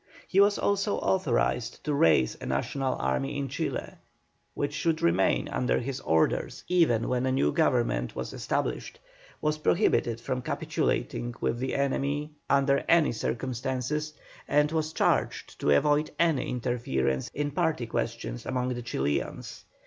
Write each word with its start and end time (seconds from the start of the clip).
He 0.27 0.39
was 0.39 0.57
also 0.57 0.95
authorized 0.97 1.83
to 1.83 1.93
raise 1.93 2.35
a 2.41 2.47
national 2.47 2.95
army 2.95 3.37
in 3.37 3.47
Chile, 3.49 3.97
which 4.55 4.73
should 4.73 4.99
remain 5.03 5.47
under 5.49 5.77
his 5.77 5.99
orders 5.99 6.63
even 6.67 7.07
when 7.07 7.27
a 7.27 7.31
new 7.31 7.51
Government 7.51 8.15
was 8.15 8.33
established; 8.33 8.99
was 9.41 9.59
prohibited 9.59 10.19
from 10.19 10.41
capitulating 10.41 11.35
with 11.39 11.59
the 11.59 11.75
enemy 11.75 12.31
under 12.49 12.83
any 12.89 13.11
circumstances; 13.11 14.15
and 14.47 14.71
was 14.71 14.91
charged 14.91 15.59
to 15.59 15.69
avoid 15.69 16.09
any 16.17 16.49
interference 16.49 17.29
in 17.35 17.51
party 17.51 17.85
questions 17.85 18.47
among 18.47 18.69
the 18.69 18.81
Chilians. 18.81 19.65